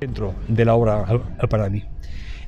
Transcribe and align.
dentro 0.00 0.34
de 0.48 0.64
la 0.64 0.74
obra 0.74 1.04
para 1.48 1.68
mí. 1.68 1.84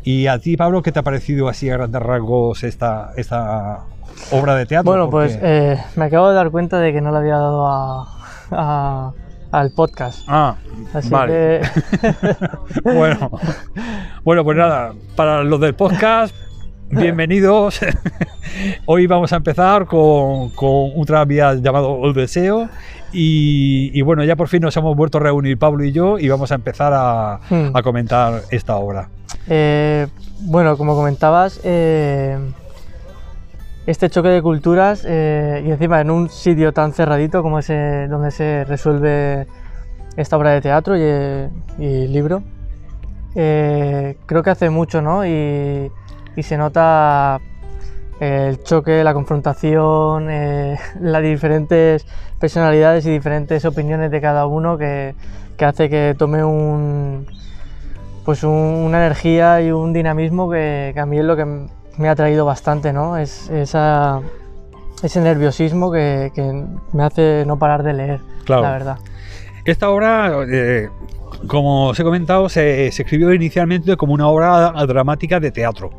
Y 0.02 0.26
a 0.26 0.38
ti, 0.38 0.56
Pablo, 0.56 0.82
¿qué 0.82 0.92
te 0.92 1.00
ha 1.00 1.02
parecido 1.02 1.48
así 1.48 1.68
a 1.70 1.76
grandes 1.76 2.00
rasgos 2.00 2.62
esta, 2.64 3.12
esta 3.16 3.84
obra 4.30 4.54
de 4.54 4.66
teatro? 4.66 4.90
Bueno, 4.90 5.10
pues 5.10 5.38
eh, 5.42 5.78
me 5.96 6.06
acabo 6.06 6.28
de 6.28 6.34
dar 6.34 6.50
cuenta 6.50 6.78
de 6.78 6.92
que 6.92 7.00
no 7.00 7.10
le 7.10 7.18
había 7.18 7.36
dado 7.36 7.66
a, 7.66 9.12
al 9.50 9.70
podcast. 9.72 10.24
Ah, 10.28 10.56
vale. 11.10 11.60
bueno, 12.84 13.30
bueno, 14.24 14.44
pues 14.44 14.56
nada, 14.56 14.94
para 15.16 15.42
los 15.42 15.60
del 15.60 15.74
podcast, 15.74 16.34
bienvenidos. 16.90 17.80
Hoy 18.86 19.06
vamos 19.06 19.32
a 19.32 19.36
empezar 19.36 19.86
con, 19.86 20.50
con 20.50 20.90
un 20.94 21.04
tranvía 21.04 21.54
llamado 21.54 22.00
El 22.04 22.14
Deseo. 22.14 22.68
Y, 23.12 24.02
bueno, 24.02 24.22
ya 24.24 24.36
por 24.36 24.48
fin 24.48 24.60
nos 24.60 24.76
hemos 24.76 24.94
vuelto 24.96 25.18
a 25.18 25.22
reunir 25.22 25.58
Pablo 25.58 25.84
y 25.84 25.92
yo 25.92 26.18
y 26.18 26.28
vamos 26.28 26.52
a 26.52 26.56
empezar 26.56 26.92
a, 26.94 27.40
hmm. 27.48 27.72
comentar 27.82 28.42
esta 28.50 28.76
obra. 28.76 29.08
Eh, 29.48 30.06
bueno, 30.40 30.76
como 30.76 30.94
comentabas, 30.94 31.60
eh, 31.64 32.38
este 33.86 34.10
choque 34.10 34.28
de 34.28 34.42
culturas 34.42 35.04
eh, 35.08 35.62
y 35.66 35.70
encima 35.70 36.00
en 36.00 36.10
un 36.10 36.28
sitio 36.28 36.72
tan 36.72 36.92
cerradito 36.92 37.42
como 37.42 37.58
ese 37.58 38.08
donde 38.08 38.30
se 38.30 38.64
resuelve 38.64 39.46
esta 40.16 40.36
obra 40.36 40.50
de 40.50 40.60
teatro 40.60 40.94
y, 40.96 42.08
libro, 42.08 42.42
creo 43.32 44.42
que 44.42 44.50
hace 44.50 44.68
mucho, 44.68 45.00
¿no? 45.00 45.24
Y, 45.24 45.90
y 46.38 46.44
se 46.44 46.56
nota 46.56 47.40
el 48.20 48.62
choque, 48.62 49.02
la 49.02 49.12
confrontación, 49.12 50.30
eh, 50.30 50.78
las 51.00 51.20
diferentes 51.20 52.06
personalidades 52.38 53.04
y 53.06 53.10
diferentes 53.10 53.64
opiniones 53.64 54.12
de 54.12 54.20
cada 54.20 54.46
uno 54.46 54.78
que, 54.78 55.16
hace 55.60 55.90
que 55.90 56.14
tome 56.16 56.44
un, 56.44 57.26
pues 58.24 58.44
una 58.44 59.04
energía 59.04 59.60
y 59.62 59.72
un 59.72 59.92
dinamismo 59.92 60.48
que, 60.48 60.94
a 60.96 61.06
mí 61.06 61.18
es 61.18 61.24
lo 61.24 61.34
que 61.36 61.44
me 61.96 62.08
ha 62.08 62.14
traído 62.14 62.46
bastante, 62.46 62.92
¿no? 62.92 63.16
Es 63.16 63.50
esa, 63.50 64.20
ese 65.02 65.20
nerviosismo 65.20 65.90
que, 65.90 66.30
me 66.92 67.02
hace 67.02 67.42
no 67.48 67.58
parar 67.58 67.82
de 67.82 67.94
leer, 67.94 68.20
la 68.46 68.60
verdad. 68.60 68.98
Esta 69.64 69.90
obra, 69.90 70.30
eh, 70.48 70.88
como 71.46 71.88
os 71.88 72.00
he 72.00 72.02
comentado, 72.02 72.48
se, 72.48 72.88
escribió 72.88 73.32
inicialmente 73.32 73.96
como 73.96 74.14
una 74.14 74.26
obra 74.28 74.72
dramática 74.86 75.38
de 75.38 75.50
teatro. 75.50 75.90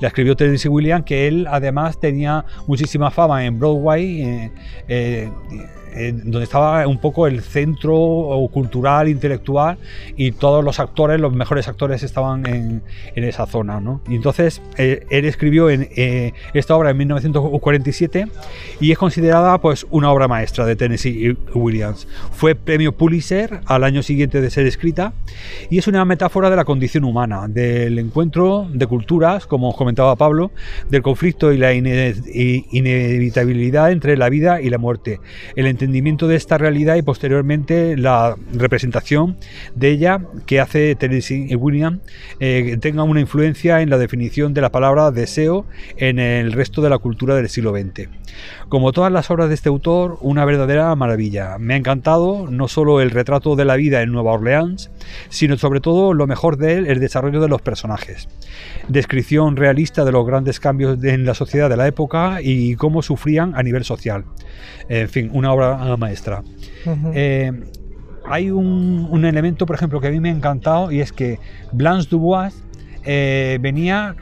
La 0.00 0.08
escribió 0.08 0.36
Tennessee 0.36 0.68
Williams, 0.68 1.04
que 1.04 1.26
él 1.26 1.46
además 1.50 1.98
tenía 1.98 2.44
muchísima 2.66 3.10
fama 3.10 3.44
en 3.44 3.58
Broadway. 3.58 4.22
Eh, 4.22 4.50
eh, 4.88 5.30
donde 5.94 6.42
estaba 6.42 6.86
un 6.86 6.98
poco 6.98 7.26
el 7.26 7.40
centro 7.40 8.48
cultural, 8.52 9.08
intelectual, 9.08 9.78
y 10.16 10.32
todos 10.32 10.64
los 10.64 10.80
actores, 10.80 11.20
los 11.20 11.32
mejores 11.32 11.68
actores 11.68 12.02
estaban 12.02 12.46
en, 12.46 12.82
esa 13.14 13.46
zona. 13.46 13.80
¿no? 13.80 14.00
Y 14.08 14.16
entonces 14.16 14.60
eh, 14.76 15.06
él 15.10 15.24
escribió 15.24 15.70
en, 15.70 15.88
eh, 15.96 16.32
esta 16.52 16.76
obra 16.76 16.90
en 16.90 16.98
1947 16.98 18.26
y 18.80 18.92
es 18.92 18.98
considerada 18.98 19.58
pues, 19.60 19.86
una 19.90 20.10
obra 20.10 20.28
maestra 20.28 20.66
de 20.66 20.76
Tennessee 20.76 21.36
Williams. 21.54 22.06
Fue 22.32 22.54
premio 22.54 22.92
Pulitzer 22.92 23.60
al 23.66 23.84
año 23.84 24.02
siguiente 24.02 24.40
de 24.40 24.50
ser 24.50 24.66
escrita 24.66 25.12
y 25.70 25.78
es 25.78 25.86
una 25.86 26.04
metáfora 26.04 26.50
de 26.50 26.56
la 26.56 26.64
condición 26.64 27.04
humana, 27.04 27.46
del 27.48 27.98
encuentro 27.98 28.68
de 28.72 28.86
culturas, 28.86 29.46
como 29.46 29.70
os 29.70 29.76
comentaba 29.76 30.16
Pablo, 30.16 30.50
del 30.90 31.02
conflicto 31.02 31.52
y 31.52 31.58
la 31.58 31.72
inevitabilidad 31.72 33.92
entre 33.92 34.16
la 34.16 34.28
vida 34.28 34.60
y 34.60 34.70
la 34.70 34.78
muerte, 34.78 35.20
el 35.56 35.66
entendimiento 35.84 36.26
de 36.26 36.36
esta 36.36 36.56
realidad 36.56 36.96
y 36.96 37.02
posteriormente 37.02 37.96
la 37.96 38.36
representación 38.52 39.36
de 39.74 39.90
ella 39.90 40.20
que 40.46 40.60
hace 40.60 40.94
Tennessee 40.94 41.54
William 41.54 42.00
eh, 42.40 42.78
tenga 42.80 43.02
una 43.02 43.20
influencia 43.20 43.82
en 43.82 43.90
la 43.90 43.98
definición 43.98 44.54
de 44.54 44.62
la 44.62 44.72
palabra 44.72 45.10
deseo 45.10 45.66
en 45.96 46.18
el 46.18 46.52
resto 46.52 46.80
de 46.80 46.90
la 46.90 46.98
cultura 46.98 47.34
del 47.34 47.48
siglo 47.48 47.72
XX. 47.72 48.08
Como 48.68 48.92
todas 48.92 49.12
las 49.12 49.30
obras 49.30 49.48
de 49.48 49.54
este 49.54 49.68
autor, 49.68 50.18
una 50.20 50.44
verdadera 50.44 50.94
maravilla. 50.96 51.58
Me 51.58 51.74
ha 51.74 51.76
encantado 51.76 52.46
no 52.50 52.66
solo 52.66 53.00
el 53.00 53.10
retrato 53.10 53.56
de 53.56 53.64
la 53.64 53.76
vida 53.76 54.02
en 54.02 54.10
Nueva 54.10 54.32
Orleans, 54.32 54.90
sino 55.28 55.56
sobre 55.58 55.80
todo 55.80 56.14
lo 56.14 56.26
mejor 56.26 56.56
de 56.56 56.78
él, 56.78 56.86
el 56.86 56.98
desarrollo 56.98 57.40
de 57.40 57.48
los 57.48 57.62
personajes. 57.62 58.28
Descripción 58.88 59.56
realista 59.56 60.04
de 60.04 60.12
los 60.12 60.26
grandes 60.26 60.60
cambios 60.60 61.02
en 61.04 61.24
la 61.24 61.34
sociedad 61.34 61.68
de 61.68 61.76
la 61.76 61.86
época 61.86 62.38
y 62.42 62.74
cómo 62.76 63.02
sufrían 63.02 63.54
a 63.54 63.62
nivel 63.62 63.84
social. 63.84 64.24
En 64.88 65.08
fin, 65.08 65.30
una 65.32 65.52
obra 65.52 65.73
maestra. 65.96 66.42
Eh, 67.12 67.52
hay 68.26 68.50
un, 68.50 69.24
elemento, 69.24 69.66
por 69.66 69.76
ejemplo, 69.76 70.00
que 70.00 70.08
a 70.08 70.10
mí 70.10 70.20
me 70.20 70.30
ha 70.30 70.32
encantado 70.32 70.90
y 70.90 71.00
es 71.00 71.12
que 71.12 71.38
Blanche 71.72 72.08
Dubois 72.10 72.54
eh, 73.04 73.58
venía, 73.60 74.14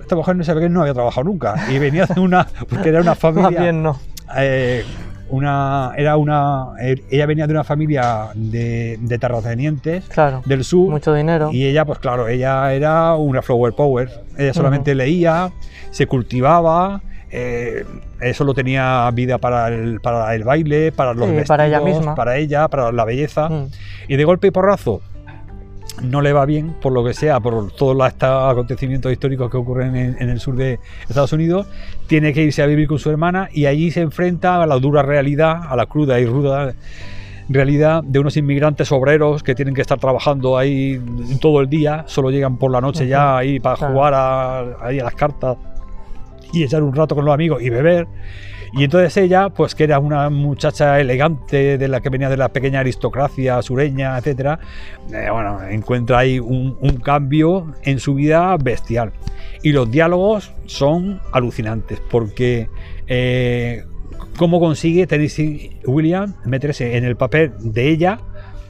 esta 0.00 0.16
mujer 0.16 0.36
no 0.36 0.44
sabe 0.44 0.62
que 0.62 0.68
no 0.68 0.82
había 0.82 0.94
trabajado 0.94 1.24
nunca 1.24 1.54
y 1.70 1.78
venía 1.78 2.06
de 2.06 2.20
una, 2.20 2.46
porque 2.68 2.90
era 2.90 3.00
una 3.00 3.14
familia. 3.16 3.60
bien 3.60 3.82
no. 3.82 3.98
Eh, 4.36 4.84
una, 5.28 5.92
era 5.96 6.16
una, 6.16 6.68
ella 6.78 7.26
venía 7.26 7.46
de 7.46 7.52
una 7.52 7.64
familia 7.64 8.28
de, 8.34 8.96
de 9.00 9.18
terratenientes 9.18 10.04
del 10.44 10.64
sur. 10.64 10.90
Mucho 10.90 11.12
dinero. 11.14 11.50
Y 11.52 11.66
ella, 11.66 11.84
pues 11.84 11.98
claro, 11.98 12.28
ella 12.28 12.72
era 12.72 13.14
una 13.16 13.42
flower 13.42 13.72
power. 13.72 14.08
Ella 14.36 14.54
solamente 14.54 14.94
leía, 14.94 15.50
se 15.90 16.06
cultivaba 16.06 17.02
eh, 17.38 17.84
eso 18.22 18.44
lo 18.44 18.54
tenía 18.54 19.10
vida 19.12 19.36
para 19.36 19.68
el, 19.68 20.00
para 20.00 20.34
el 20.34 20.42
baile, 20.42 20.90
para 20.90 21.12
los 21.12 21.28
vestidos, 21.28 21.48
para 21.48 21.66
ella 21.66 21.80
misma, 21.80 22.14
para 22.14 22.38
ella, 22.38 22.66
para 22.68 22.90
la 22.92 23.04
belleza. 23.04 23.50
Mm. 23.50 23.66
Y 24.08 24.16
de 24.16 24.24
golpe 24.24 24.46
y 24.46 24.50
porrazo 24.50 25.02
no 26.02 26.22
le 26.22 26.32
va 26.32 26.46
bien, 26.46 26.74
por 26.80 26.94
lo 26.94 27.04
que 27.04 27.12
sea, 27.12 27.38
por 27.40 27.72
todos 27.72 27.94
los 27.94 28.10
acontecimientos 28.22 29.12
históricos 29.12 29.50
que 29.50 29.58
ocurren 29.58 29.96
en, 29.96 30.30
el 30.30 30.40
sur 30.40 30.56
de 30.56 30.78
Estados 31.08 31.34
Unidos, 31.34 31.66
tiene 32.06 32.32
que 32.32 32.42
irse 32.42 32.62
a 32.62 32.66
vivir 32.66 32.88
con 32.88 32.98
su 32.98 33.10
hermana 33.10 33.50
y 33.52 33.66
allí 33.66 33.90
se 33.90 34.00
enfrenta 34.00 34.62
a 34.62 34.66
la 34.66 34.78
dura 34.78 35.02
realidad, 35.02 35.60
a 35.68 35.76
la 35.76 35.84
cruda 35.84 36.18
y 36.18 36.24
ruda 36.24 36.72
realidad 37.50 38.02
de 38.02 38.18
unos 38.18 38.38
inmigrantes 38.38 38.90
obreros 38.92 39.42
que 39.42 39.54
tienen 39.54 39.74
que 39.74 39.82
estar 39.82 39.98
trabajando 39.98 40.56
ahí 40.56 41.02
todo 41.42 41.60
el 41.60 41.68
día, 41.68 42.04
solo 42.06 42.30
llegan 42.30 42.56
por 42.56 42.70
la 42.70 42.80
noche 42.80 43.06
ya 43.06 43.36
ahí 43.36 43.60
para 43.60 43.76
jugar 43.76 44.14
ahí 44.80 44.98
a 45.00 45.04
las 45.04 45.14
cartas 45.14 45.58
y 46.52 46.64
echar 46.64 46.82
un 46.82 46.94
rato 46.94 47.14
con 47.14 47.24
los 47.24 47.34
amigos 47.34 47.62
y 47.62 47.70
beber. 47.70 48.06
Y 48.72 48.84
entonces 48.84 49.16
ella, 49.16 49.48
pues 49.50 49.74
que 49.74 49.84
era 49.84 49.98
una 49.98 50.28
muchacha 50.28 51.00
elegante 51.00 51.78
de 51.78 51.88
la 51.88 52.00
que 52.00 52.10
venía 52.10 52.28
de 52.28 52.36
la 52.36 52.50
pequeña 52.50 52.80
aristocracia 52.80 53.62
sureña, 53.62 54.18
etcétera, 54.18 54.58
eh, 55.12 55.28
bueno, 55.30 55.62
encuentra 55.68 56.18
ahí 56.18 56.38
un, 56.38 56.74
cambio 57.02 57.72
en 57.84 58.00
su 58.00 58.14
vida 58.14 58.56
bestial. 58.56 59.12
Y 59.62 59.72
los 59.72 59.90
diálogos 59.90 60.52
son 60.66 61.20
alucinantes 61.32 62.00
porque 62.10 62.68
eh, 63.06 63.84
cómo 64.36 64.60
consigue 64.60 65.06
Tennessee 65.06 65.80
Williams 65.86 66.34
meterse 66.44 66.96
en 66.96 67.04
el 67.04 67.16
papel 67.16 67.52
de 67.60 67.88
ella 67.88 68.20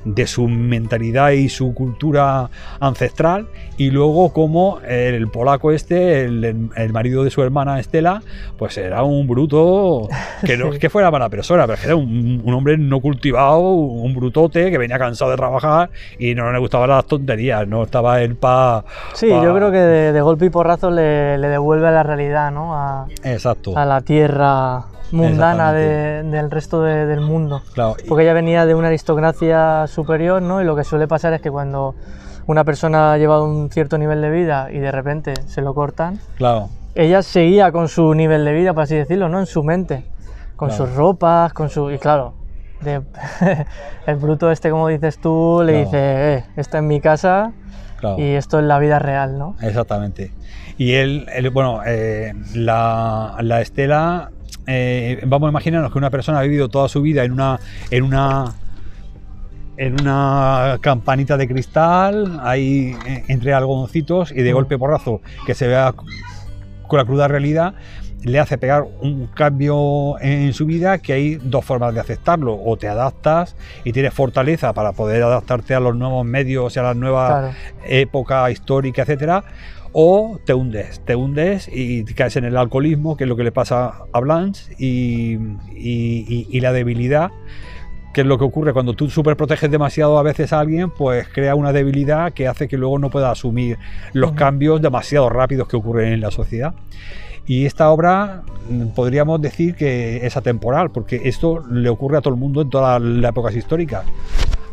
de 0.06 0.26
su 0.26 0.46
mentalidad 0.46 1.30
y 1.30 1.48
su 1.48 1.74
cultura 1.74 2.48
ancestral 2.78 3.48
y 3.76 3.90
luego 3.90 4.32
como 4.32 4.78
el 4.86 5.28
polaco 5.28 5.72
este, 5.72 6.24
el, 6.24 6.92
marido 6.92 7.24
de 7.24 7.30
su 7.30 7.42
hermana 7.42 7.80
Estela, 7.80 8.22
pues 8.56 8.78
era 8.78 9.02
un 9.02 9.26
bruto 9.26 10.08
que 10.44 10.56
no 10.56 10.68
es 10.72 10.78
que 10.78 10.88
fuera 10.88 11.10
mala 11.10 11.28
persona, 11.28 11.66
pero 11.66 11.78
que 11.78 11.86
era 11.86 11.96
un, 11.96 12.42
hombre 12.46 12.78
no 12.78 13.00
cultivado, 13.00 13.60
un 13.60 14.14
brutote 14.14 14.70
que 14.70 14.78
venía 14.78 14.98
cansado 14.98 15.32
de 15.32 15.36
trabajar 15.36 15.90
y 16.18 16.34
no 16.34 16.50
le 16.52 16.58
gustaban 16.58 16.88
las 16.88 17.04
tonterías, 17.06 17.66
no 17.66 17.82
estaba 17.82 18.22
él 18.22 18.36
para... 18.36 18.84
Sí, 19.14 19.28
yo 19.28 19.54
creo 19.54 19.72
que 19.72 19.78
de, 19.78 20.20
golpe 20.20 20.46
y 20.46 20.50
porrazo 20.50 20.90
le, 20.90 21.36
le, 21.38 21.48
devuelve 21.48 21.88
a 21.88 21.90
la 21.90 22.02
realidad, 22.02 22.52
¿no? 22.52 22.74
A, 22.74 23.06
Exacto. 23.24 23.76
A 23.76 23.84
la 23.84 24.00
tierra 24.00 24.86
mundana 25.12 25.72
del 25.72 26.50
resto 26.50 26.82
del 26.82 27.20
mundo. 27.20 27.62
Porque 28.08 28.24
ella 28.24 28.32
venía 28.32 28.66
de 28.66 28.74
una 28.74 28.88
aristocracia 28.88 29.86
superior, 29.86 30.42
¿no? 30.42 30.60
Y 30.60 30.64
lo 30.64 30.76
que 30.76 30.84
suele 30.84 31.06
pasar 31.06 31.32
es 31.32 31.40
que 31.40 31.50
cuando 31.50 31.94
una 32.46 32.64
persona 32.64 33.12
ha 33.12 33.18
llevado 33.18 33.44
un 33.44 33.70
cierto 33.70 33.98
nivel 33.98 34.20
de 34.22 34.30
vida 34.30 34.68
y 34.70 34.78
de 34.78 34.92
repente 34.92 35.34
se 35.46 35.62
lo 35.62 35.74
cortan, 35.74 36.20
claro. 36.36 36.68
ella 36.94 37.22
seguía 37.22 37.72
con 37.72 37.88
su 37.88 38.14
nivel 38.14 38.44
de 38.44 38.52
vida, 38.52 38.72
por 38.72 38.84
así 38.84 38.94
decirlo, 38.94 39.28
¿no? 39.28 39.40
En 39.40 39.46
su 39.46 39.62
mente, 39.62 40.04
con 40.56 40.70
sus 40.70 40.94
ropas, 40.94 41.52
con 41.52 41.70
su... 41.70 41.90
Y 41.90 41.98
claro, 41.98 42.34
el 44.06 44.16
bruto 44.16 44.50
este, 44.50 44.70
como 44.70 44.88
dices 44.88 45.18
tú, 45.18 45.62
le 45.64 45.84
dice, 45.84 45.98
eh, 45.98 46.44
esto 46.56 46.76
es 46.76 46.82
mi 46.82 47.00
casa 47.00 47.52
y 48.16 48.34
esto 48.34 48.58
es 48.58 48.64
la 48.64 48.78
vida 48.78 48.98
real, 48.98 49.38
¿no? 49.38 49.56
Exactamente. 49.60 50.32
Y 50.78 50.92
él, 50.92 51.26
bueno, 51.52 51.80
eh, 51.86 52.34
la, 52.54 53.36
la 53.40 53.60
Estela 53.62 54.30
eh, 54.66 55.20
vamos 55.26 55.48
a 55.48 55.50
imaginarnos 55.50 55.92
que 55.92 55.98
una 55.98 56.10
persona 56.10 56.40
ha 56.40 56.42
vivido 56.42 56.68
toda 56.68 56.88
su 56.88 57.02
vida 57.02 57.24
en 57.24 57.32
una, 57.32 57.60
en 57.90 58.04
una, 58.04 58.54
en 59.76 60.00
una 60.00 60.78
campanita 60.80 61.36
de 61.36 61.48
cristal, 61.48 62.40
ahí 62.42 62.96
eh, 63.06 63.24
entre 63.28 63.52
algodoncitos 63.54 64.32
y 64.32 64.42
de 64.42 64.52
golpe 64.52 64.78
porrazo 64.78 65.20
que 65.46 65.54
se 65.54 65.66
vea 65.68 65.94
con 66.86 66.98
la 66.98 67.04
cruda 67.04 67.28
realidad, 67.28 67.74
le 68.22 68.40
hace 68.40 68.58
pegar 68.58 68.84
un 69.00 69.26
cambio 69.28 70.18
en 70.20 70.52
su 70.52 70.66
vida 70.66 70.98
que 70.98 71.12
hay 71.12 71.34
dos 71.36 71.64
formas 71.64 71.94
de 71.94 72.00
aceptarlo. 72.00 72.58
O 72.64 72.76
te 72.76 72.88
adaptas 72.88 73.54
y 73.84 73.92
tienes 73.92 74.14
fortaleza 74.14 74.72
para 74.72 74.92
poder 74.92 75.22
adaptarte 75.22 75.74
a 75.74 75.80
los 75.80 75.94
nuevos 75.94 76.24
medios 76.24 76.74
y 76.74 76.78
a 76.80 76.82
las 76.82 76.96
nuevas 76.96 77.28
Claro. 77.28 77.54
época 77.86 78.50
histórica, 78.50 79.02
etcétera. 79.02 79.44
O 79.98 80.38
te 80.44 80.52
hundes, 80.52 81.00
te 81.06 81.16
hundes 81.16 81.70
y 81.72 82.04
caes 82.04 82.36
en 82.36 82.44
el 82.44 82.56
alcoholismo, 82.58 83.16
que 83.16 83.24
es 83.24 83.28
lo 83.28 83.34
que 83.36 83.44
le 83.44 83.50
pasa 83.52 83.94
a 84.12 84.20
Blanche, 84.20 84.74
y, 84.78 85.36
y- 85.74 86.26
y- 86.28 86.46
y 86.50 86.60
la 86.60 86.72
debilidad, 86.74 87.30
que 88.12 88.20
es 88.20 88.26
lo 88.26 88.36
que 88.36 88.44
ocurre 88.44 88.74
cuando 88.74 88.92
tú 88.92 89.08
superproteges 89.08 89.70
demasiado 89.70 90.18
a 90.18 90.22
veces 90.22 90.52
a 90.52 90.60
alguien, 90.60 90.90
pues 90.90 91.26
crea 91.28 91.54
una 91.54 91.72
debilidad 91.72 92.34
que 92.34 92.46
hace 92.46 92.68
que 92.68 92.76
luego 92.76 92.98
no 92.98 93.08
pueda 93.08 93.30
asumir 93.30 93.78
los 94.12 94.32
cambios 94.32 94.82
demasiado 94.82 95.30
rápidos 95.30 95.66
que 95.66 95.76
ocurren 95.76 96.12
en 96.12 96.20
la 96.20 96.30
sociedad. 96.30 96.74
Y 97.46 97.64
esta 97.64 97.90
obra 97.90 98.42
mm, 98.68 98.88
podríamos 98.88 99.40
decir 99.40 99.76
que 99.76 100.26
es 100.26 100.36
atemporal, 100.36 100.90
porque 100.90 101.22
esto 101.24 101.64
le 101.70 101.88
ocurre 101.88 102.18
a 102.18 102.20
todo 102.20 102.34
el 102.34 102.40
mundo 102.40 102.60
en 102.60 102.68
todas 102.68 103.00
las 103.00 103.30
épocas 103.30 103.56
históricas. 103.56 104.04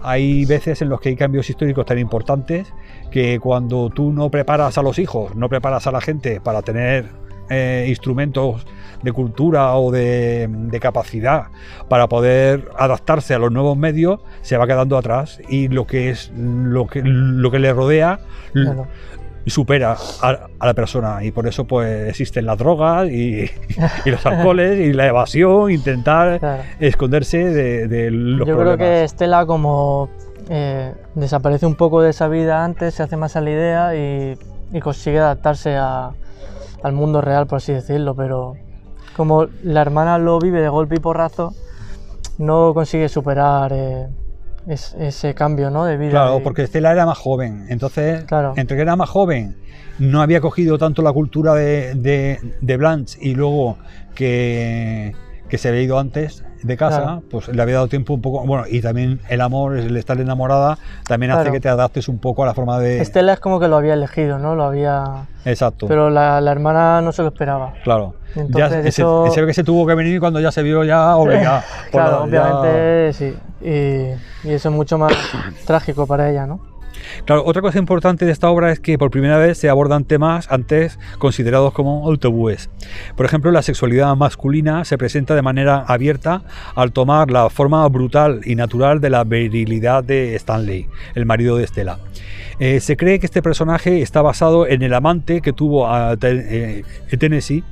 Hay 0.03 0.45
veces 0.45 0.81
en 0.81 0.89
los 0.89 0.99
que 0.99 1.09
hay 1.09 1.15
cambios 1.15 1.49
históricos 1.49 1.85
tan 1.85 1.97
importantes 1.97 2.73
que 3.11 3.39
cuando 3.39 3.89
tú 3.89 4.11
no 4.11 4.29
preparas 4.29 4.77
a 4.77 4.81
los 4.81 4.99
hijos, 4.99 5.35
no 5.35 5.49
preparas 5.49 5.87
a 5.87 5.91
la 5.91 6.01
gente 6.01 6.41
para 6.41 6.61
tener 6.61 7.05
eh, 7.49 7.85
instrumentos 7.89 8.65
de 9.01 9.11
cultura 9.11 9.75
o 9.75 9.91
de, 9.91 10.49
capacidad 10.81 11.47
para 11.89 12.07
poder 12.07 12.69
adaptarse 12.77 13.33
a 13.33 13.39
los 13.39 13.51
nuevos 13.51 13.77
medios, 13.77 14.21
se 14.41 14.57
va 14.57 14.65
quedando 14.65 14.97
atrás 14.97 15.39
y 15.49 15.67
lo 15.67 15.85
que 15.85 16.09
es 16.09 16.31
lo 16.35 16.87
que, 16.87 17.01
lo 17.03 17.51
que 17.51 17.59
le 17.59 17.73
rodea 17.73 18.19
Claro. 19.43 19.53
supera 19.55 19.97
a, 20.21 20.47
a 20.59 20.65
la 20.65 20.73
persona 20.73 21.23
y 21.23 21.31
por 21.31 21.47
eso 21.47 21.65
pues 21.65 22.09
existen 22.09 22.45
las 22.45 22.57
drogas 22.57 23.09
y, 23.09 23.49
y 24.05 24.09
los 24.09 24.25
alcoholes 24.25 24.79
y 24.79 24.93
la 24.93 25.07
evasión, 25.07 25.71
intentar 25.71 26.39
Claro. 26.39 26.63
esconderse 26.79 27.37
de, 27.43 27.87
de 27.87 28.11
los 28.11 28.47
Yo 28.47 28.55
problemas. 28.55 28.77
creo 28.77 28.87
que 28.87 29.03
Estela 29.03 29.45
como 29.45 30.09
eh, 30.49 30.93
desaparece 31.15 31.65
un 31.65 31.75
poco 31.75 32.01
de 32.01 32.09
esa 32.11 32.27
vida 32.27 32.63
antes, 32.63 32.93
se 32.95 33.03
hace 33.03 33.17
más 33.17 33.35
a 33.35 33.41
la 33.41 33.49
idea 33.51 33.95
y, 33.95 34.37
y 34.71 34.79
consigue 34.79 35.19
adaptarse 35.19 35.75
a- 35.75 36.11
al 36.83 36.91
mundo 36.93 37.21
real, 37.21 37.47
por 37.47 37.57
así 37.57 37.71
decirlo, 37.73 38.13
pero 38.15 38.55
como 39.15 39.47
la 39.63 39.81
hermana 39.81 40.17
lo 40.17 40.39
vive 40.39 40.59
de 40.61 40.67
golpe 40.69 40.95
y 40.95 40.99
porrazo, 40.99 41.53
no 42.37 42.73
consigue 42.73 43.07
superar 43.09 43.71
eh, 43.73 44.07
es- 44.67 44.95
ese 44.99 45.33
cambio 45.33 45.69
¿no? 45.69 45.85
de 45.85 45.97
vida. 45.97 46.11
Claro, 46.11 46.39
y- 46.39 46.41
porque 46.43 46.63
Estela 46.63 46.91
era 46.91 47.05
más 47.05 47.17
joven. 47.17 47.65
Entonces, 47.69 48.23
Claro. 48.25 48.53
entre 48.55 48.75
que 48.77 48.81
era 48.83 48.95
más 48.95 49.09
joven, 49.09 49.55
no 49.99 50.21
había 50.21 50.41
cogido 50.41 50.77
tanto 50.77 51.01
la 51.01 51.11
cultura 51.13 51.53
de, 51.53 51.93
de, 51.95 52.39
de 52.61 52.77
Blanche 52.77 53.17
y 53.21 53.35
luego 53.35 53.77
que, 54.15 55.13
que 55.53 55.59
se 55.59 55.69
había 55.69 55.81
ido 55.83 55.99
antes 55.99 56.43
de 56.63 56.77
casa, 56.77 57.01
Claro. 57.03 57.23
pues 57.29 57.47
le 57.47 57.61
había 57.61 57.75
dado 57.75 57.87
tiempo 57.87 58.15
un 58.15 58.21
poco. 58.23 58.43
Bueno, 58.43 58.63
y 58.67 58.81
también 58.81 59.19
el 59.29 59.39
amor, 59.39 59.77
el 59.77 59.95
estar 59.97 60.19
enamorada, 60.19 60.79
también 61.07 61.31
hace 61.31 61.51
que 61.51 61.59
te 61.59 61.69
adaptes 61.69 62.07
un 62.07 62.17
poco 62.17 62.41
a 62.41 62.47
la 62.47 62.55
forma 62.55 62.79
de. 62.79 62.99
Estela 63.01 63.33
es 63.33 63.39
como 63.39 63.59
que 63.59 63.67
lo 63.67 63.75
había 63.77 63.93
elegido, 63.93 64.39
¿no? 64.39 64.55
Lo 64.55 64.63
había... 64.63 65.27
Exacto. 65.45 65.85
Pero 65.87 66.09
la, 66.09 66.41
la 66.41 66.51
hermana 66.51 67.01
no 67.01 67.11
se 67.11 67.21
lo 67.21 67.27
esperaba. 67.27 67.73
Claro. 67.83 68.15
Entonces, 68.35 68.55
ya 68.57 68.69
se, 68.81 68.87
eso- 68.89 69.27
se 69.29 69.41
ve 69.41 69.45
que 69.47 69.53
se 69.53 69.63
tuvo 69.63 69.85
que 69.85 69.93
venir 69.93 70.19
cuando 70.19 70.39
ya 70.39 70.51
se 70.51 70.63
vio 70.63 70.83
ya 70.83 71.15
obligada. 71.17 71.63
Claro, 71.91 72.25
la- 72.25 72.31
ya- 72.31 72.55
obviamente 72.57 73.13
sí. 73.13 73.37
Y, 73.61 74.47
y 74.49 74.53
eso 74.53 74.69
es 74.69 74.75
mucho 74.75 74.97
más 74.97 75.13
trágico 75.67 76.07
para 76.07 76.31
ella, 76.31 76.47
¿no? 76.47 76.61
Claro, 77.25 77.43
otra 77.45 77.61
cosa 77.61 77.79
importante 77.79 78.25
de 78.25 78.31
esta 78.31 78.49
obra 78.49 78.71
es 78.71 78.79
que 78.79 78.97
por 78.97 79.11
primera 79.11 79.37
vez 79.37 79.57
se 79.57 79.69
abordan 79.69 80.05
temas 80.05 80.51
antes 80.51 80.99
considerados 81.19 81.73
como 81.73 82.13
tabúes. 82.17 82.69
Por 83.15 83.25
ejemplo, 83.25 83.51
la 83.51 83.61
sexualidad 83.61 84.15
masculina 84.15 84.85
se 84.85 84.97
presenta 84.97 85.35
de 85.35 85.41
manera 85.41 85.83
abierta 85.87 86.43
al 86.75 86.91
tomar 86.91 87.31
la 87.31 87.49
forma 87.49 87.87
brutal 87.89 88.41
y 88.45 88.55
natural 88.55 89.01
de 89.01 89.09
la 89.09 89.23
virilidad 89.23 90.03
de 90.03 90.35
Stanley, 90.35 90.87
el 91.15 91.25
marido 91.25 91.57
de 91.57 91.63
Estela. 91.63 91.99
Eh, 92.59 92.79
se 92.79 92.95
cree 92.95 93.19
que 93.19 93.25
este 93.25 93.41
personaje 93.41 94.01
está 94.03 94.21
basado 94.21 94.67
en 94.67 94.83
el 94.83 94.93
amante 94.93 95.41
que 95.41 95.53
tuvo 95.53 95.87
a 95.87 96.15
eh, 96.21 96.83
en 97.09 97.19
Tennessee 97.19 97.63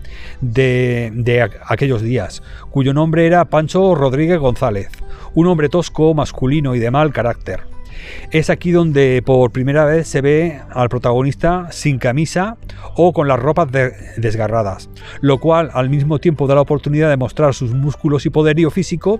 de, 0.42 1.12
de 1.13 1.44
aqu- 1.44 1.57
aquellos 1.68 2.01
días, 2.01 2.42
cuyo 2.72 2.94
nombre 2.94 3.27
era 3.27 3.45
Pancho 3.45 3.94
Rodríguez 3.94 4.39
González, 4.39 4.89
un 5.36 5.45
hombre 5.48 5.69
tosco, 5.69 6.13
masculino 6.16 6.74
y 6.74 6.80
de 6.80 6.89
mal 6.89 7.13
carácter. 7.13 7.71
Es 8.31 8.50
aquí 8.50 8.71
donde 8.71 9.21
por 9.25 9.51
primera 9.51 9.86
vez 9.86 10.07
se 10.07 10.21
ve 10.21 10.59
al 10.71 10.89
protagonista 10.89 11.68
sin 11.71 11.98
camisa 11.98 12.57
o 12.95 13.13
con 13.13 13.27
las 13.27 13.39
ropas 13.39 13.71
de- 13.71 13.92
desgarradas, 14.18 14.89
lo 15.21 15.39
cual 15.39 15.69
al 15.74 15.89
mismo 15.89 16.19
tiempo 16.19 16.48
da 16.48 16.56
la 16.56 16.62
oportunidad 16.62 17.09
de 17.09 17.18
mostrar 17.18 17.53
sus 17.53 17.74
músculos 17.74 18.25
y 18.25 18.30
poderío 18.30 18.71
físico. 18.71 19.19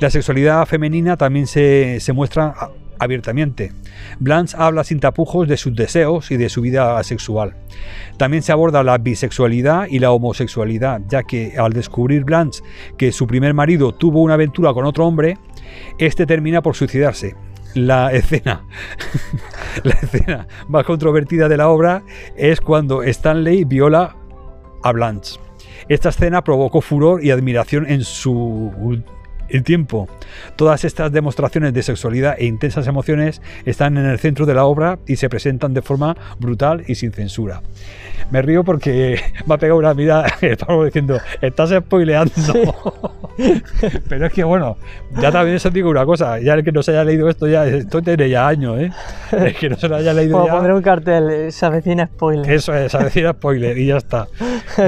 La 0.00 0.10
sexualidad 0.10 0.66
femenina 0.66 1.16
también 1.16 1.46
se, 1.46 1.98
se 2.00 2.12
muestra 2.12 2.54
abiertamente. 2.98 3.72
Blanche 4.20 4.56
habla 4.58 4.82
sin 4.82 5.00
tapujos 5.00 5.46
de 5.48 5.58
sus 5.58 5.74
deseos 5.76 6.30
y 6.30 6.38
de 6.38 6.48
su 6.48 6.62
vida 6.62 7.02
sexual. 7.02 7.54
También 8.16 8.42
se 8.42 8.52
aborda 8.52 8.82
la 8.82 8.96
bisexualidad 8.96 9.86
y 9.90 9.98
la 9.98 10.12
homosexualidad, 10.12 11.02
ya 11.08 11.22
que 11.22 11.54
al 11.58 11.74
descubrir 11.74 12.24
Blanche 12.24 12.62
que 12.96 13.12
su 13.12 13.26
primer 13.26 13.52
marido 13.52 13.92
tuvo 13.92 14.22
una 14.22 14.34
aventura 14.34 14.72
con 14.72 14.86
otro 14.86 15.06
hombre, 15.06 15.36
este 15.98 16.24
termina 16.24 16.62
por 16.62 16.74
suicidarse. 16.74 17.34
La 17.76 18.10
escena, 18.10 18.64
más 20.68 20.84
controvertida 20.84 21.48
de 21.48 21.56
la 21.56 21.68
obra 21.68 22.02
es 22.36 22.60
cuando 22.60 23.02
Stanley 23.02 23.64
viola 23.64 24.16
a 24.82 24.92
Blanche. 24.92 25.38
Esta 25.88 26.08
escena 26.08 26.42
provocó 26.42 26.80
furor 26.80 27.24
y 27.24 27.30
admiración 27.30 27.88
en 27.88 28.02
su 28.02 28.72
el 29.48 29.62
tiempo. 29.62 30.08
Todas 30.56 30.84
estas 30.84 31.12
demostraciones 31.12 31.72
de 31.74 31.82
sexualidad 31.82 32.36
e 32.38 32.46
intensas 32.46 32.86
emociones 32.86 33.42
están 33.64 33.96
en 33.96 34.06
el 34.06 34.18
centro 34.18 34.46
de 34.46 34.54
la 34.54 34.64
obra 34.64 34.98
y 35.06 35.16
se 35.16 35.28
presentan 35.28 35.74
de 35.74 35.82
forma 35.82 36.16
brutal 36.38 36.84
y 36.86 36.94
sin 36.94 37.12
censura. 37.12 37.62
Me 38.30 38.42
río 38.42 38.64
porque 38.64 39.20
me 39.46 39.54
ha 39.54 39.58
pegado 39.58 39.78
una 39.78 39.94
mirada 39.94 40.26
estamos 40.40 40.84
diciendo, 40.84 41.20
estás 41.40 41.70
spoileando. 41.70 42.32
Pero 44.08 44.26
es 44.26 44.32
que 44.32 44.44
bueno, 44.44 44.76
ya 45.20 45.30
también 45.30 45.56
os 45.56 45.72
digo 45.72 45.90
una 45.90 46.06
cosa, 46.06 46.40
ya 46.40 46.54
el 46.54 46.64
que 46.64 46.72
no 46.72 46.82
se 46.82 46.92
haya 46.92 47.04
leído 47.04 47.28
esto 47.28 47.46
ya, 47.46 47.66
esto 47.66 48.00
tiene 48.00 48.30
ya 48.30 48.48
años, 48.48 48.80
¿eh? 48.80 48.90
El 49.32 49.54
que 49.54 49.68
no 49.68 49.76
se 49.76 49.88
lo 49.88 49.96
haya 49.96 50.14
leído 50.14 50.32
Como 50.32 50.46
ya. 50.46 50.52
pondré 50.54 50.72
un 50.72 50.82
cartel, 50.82 51.52
se 51.52 51.66
avecina 51.66 52.06
spoiler. 52.06 52.50
Eso 52.50 52.74
es, 52.74 52.94
a 52.94 53.04
decir 53.04 53.28
spoiler 53.28 53.76
y 53.76 53.86
ya 53.86 53.98
está. 53.98 54.28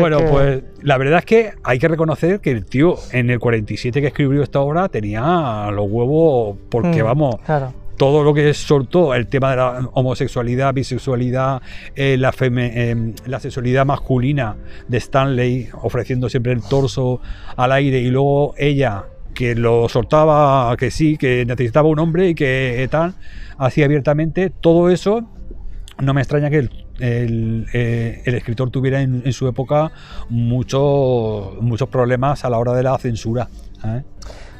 Bueno, 0.01 0.19
pues 0.31 0.63
la 0.83 0.97
verdad 0.97 1.19
es 1.19 1.25
que 1.25 1.53
hay 1.65 1.79
que 1.79 1.89
reconocer 1.89 2.41
que 2.41 2.51
el 2.51 2.65
tío 2.65 2.97
en 3.13 3.31
el 3.31 3.39
47 3.39 4.01
que 4.01 4.07
escribió 4.07 4.43
esta 4.49 4.61
obra 4.61 4.89
tenía 4.89 5.71
los 5.73 5.87
huevos 5.91 6.57
porque 6.71 7.03
Mm, 7.03 7.07
vamos, 7.07 7.37
Claro. 7.45 7.73
todo 7.99 8.23
lo 8.25 8.33
que 8.33 8.55
soltó 8.55 9.15
el 9.15 9.27
tema 9.27 9.51
de 9.51 9.57
la 9.57 9.89
homosexualidad, 9.93 10.73
bisexualidad, 10.73 11.61
eh, 11.95 12.17
la, 12.19 12.33
feme- 12.33 12.71
eh, 12.75 13.13
la 13.27 13.41
sexualidad 13.41 13.85
masculina 13.85 14.57
de 14.89 14.97
Stanley, 14.99 15.69
ofreciendo 15.83 16.29
siempre 16.29 16.53
el 16.53 16.63
torso 16.63 17.21
al 17.57 17.73
aire 17.73 17.99
y 18.01 18.09
luego 18.11 18.55
ella 18.57 19.05
que 19.35 19.55
lo 19.55 19.89
soltaba, 19.89 20.75
que 20.77 20.91
sí, 20.91 21.17
que 21.17 21.45
necesitaba 21.47 21.89
un 21.89 21.99
hombre 21.99 22.31
y 22.31 22.35
que 22.35 22.89
tal, 22.91 23.15
así 23.59 23.83
abiertamente, 23.83 24.51
todo 24.51 24.91
eso 24.91 25.23
no 26.01 26.15
me 26.15 26.21
extraña 26.23 26.49
que 26.51 26.59
el, 26.59 26.71
el, 27.01 27.67
eh, 27.73 28.23
el 28.25 28.35
escritor 28.35 28.71
tuviera 28.71 29.01
en, 29.03 29.23
en 29.25 29.33
su 29.33 29.47
época 29.49 29.91
muchos 30.31 31.61
muchos 31.61 31.89
problemas 31.89 32.45
a 32.45 32.51
la 32.51 32.59
hora 32.59 32.73
de 32.75 32.83
la 32.83 32.97
censura. 32.99 33.49
¿Eh? 33.85 34.03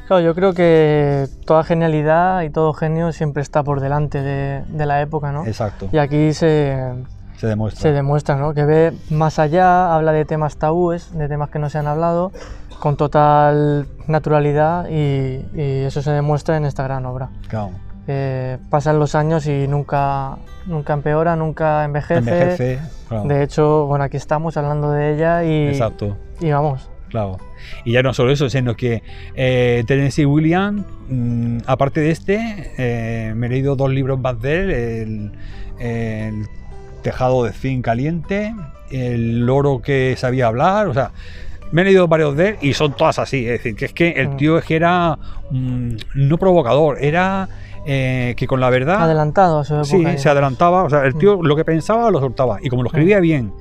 Claro, 0.07 0.23
yo 0.23 0.33
creo 0.33 0.53
que 0.53 1.27
toda 1.45 1.63
genialidad 1.63 2.41
y 2.41 2.49
todo 2.49 2.73
genio 2.73 3.11
siempre 3.11 3.43
está 3.43 3.61
por 3.63 3.79
delante 3.79 4.21
de, 4.21 4.63
de 4.67 4.85
la 4.85 5.01
época, 5.01 5.31
¿no? 5.31 5.45
Exacto, 5.45 5.87
Y 5.91 5.97
aquí 5.99 6.33
se, 6.33 6.75
se 7.37 7.45
demuestra. 7.47 7.81
se 7.81 7.91
demuestra, 7.91 8.35
¿no? 8.35 8.53
Que 8.55 8.65
ve 8.65 8.93
más 9.11 9.37
allá, 9.37 9.93
habla 9.93 10.11
de 10.11 10.25
temas 10.25 10.57
tabúes, 10.57 11.15
de 11.15 11.27
temas 11.27 11.49
que 11.51 11.59
no 11.59 11.69
se 11.69 11.77
han 11.77 11.85
hablado, 11.85 12.31
con 12.79 12.97
total 12.97 13.85
naturalidad 14.07 14.87
y, 14.89 15.45
y 15.53 15.83
eso 15.83 16.01
se 16.01 16.09
demuestra 16.11 16.57
en 16.57 16.65
esta 16.65 16.83
gran 16.83 17.05
obra. 17.05 17.29
Claro. 17.47 17.69
Eh, 18.07 18.57
pasan 18.71 18.97
los 18.97 19.13
años 19.13 19.45
y 19.45 19.67
nunca, 19.67 20.37
nunca 20.65 20.93
empeora, 20.93 21.35
nunca 21.35 21.83
envejece. 21.85 22.17
Envejece. 22.17 22.79
claro. 23.07 23.25
De 23.27 23.43
hecho, 23.43 23.85
bueno, 23.85 24.05
aquí 24.05 24.17
estamos 24.17 24.57
hablando 24.57 24.91
de 24.91 25.13
ella 25.13 25.43
y, 25.43 25.67
Exacto. 25.67 26.17
y 26.39 26.49
vamos. 26.49 26.89
Claro. 27.09 27.37
Y 27.85 27.93
ya 27.93 28.03
no 28.03 28.13
solo 28.13 28.31
eso, 28.31 28.49
sino 28.49 28.75
que 28.75 29.01
eh, 29.35 29.83
Tennessee 29.87 30.25
Williams, 30.25 30.83
mm, 31.09 31.57
aparte 31.65 31.99
de 32.01 32.11
este, 32.11 32.71
eh, 32.77 33.33
me 33.35 33.47
he 33.47 33.49
leído 33.49 33.75
dos 33.75 33.89
libros 33.91 34.19
más 34.19 34.41
de 34.41 34.59
él, 34.59 34.69
el, 34.71 35.31
el 35.79 36.45
Tejado 37.01 37.43
de 37.43 37.53
Zinc 37.53 37.83
Caliente, 37.85 38.53
El 38.91 39.45
Loro 39.45 39.81
que 39.81 40.15
sabía 40.17 40.47
hablar, 40.47 40.87
o 40.87 40.93
sea, 40.93 41.11
me 41.71 41.81
he 41.81 41.85
leído 41.85 42.07
varios 42.07 42.35
de 42.35 42.49
él 42.49 42.55
y 42.61 42.73
son 42.73 42.95
todas 42.95 43.19
así. 43.19 43.45
Es 43.45 43.59
decir, 43.63 43.75
que 43.75 43.85
es 43.85 43.93
que 43.93 44.09
el 44.11 44.29
Mm. 44.29 44.37
tío 44.37 44.57
es 44.57 44.65
que 44.65 44.75
era 44.75 45.17
mm, 45.51 45.91
no 46.15 46.37
provocador, 46.37 46.97
era 47.01 47.47
eh, 47.91 48.35
que 48.37 48.45
con 48.45 48.59
la 48.59 48.69
verdad. 48.69 49.01
Adelantado 49.01 49.59
a 49.59 49.63
su 49.63 49.83
Sí, 49.83 50.05
se 50.17 50.29
adelantaba. 50.29 50.83
O 50.83 50.89
sea, 50.91 51.05
el 51.05 51.15
tío 51.15 51.41
lo 51.41 51.55
que 51.55 51.65
pensaba 51.65 52.11
lo 52.11 52.19
soltaba. 52.19 52.59
Y 52.61 52.69
como 52.69 52.83
lo 52.83 52.89
escribía 52.89 53.19
bien, 53.19 53.51